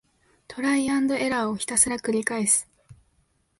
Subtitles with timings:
[0.47, 2.67] トライアンドエラーをひたすらくりかえす